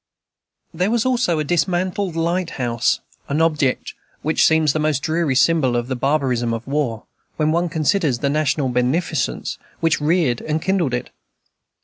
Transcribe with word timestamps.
There 0.73 0.89
was 0.89 1.05
also 1.05 1.37
a 1.37 1.43
dismantled 1.43 2.15
lighthouse, 2.15 3.01
an 3.29 3.39
object 3.39 3.93
which 4.23 4.39
always 4.39 4.43
seems 4.47 4.73
the 4.73 4.79
most 4.79 5.03
dreary 5.03 5.35
symbol 5.35 5.75
of 5.75 5.89
the 5.89 5.95
barbarism 5.95 6.55
of 6.55 6.65
war, 6.65 7.03
when 7.37 7.51
one 7.51 7.69
considers 7.69 8.17
the 8.17 8.27
national 8.27 8.69
beneficence 8.69 9.59
which 9.79 10.01
reared 10.01 10.41
and 10.41 10.59
kindled 10.59 10.95
it. 10.95 11.11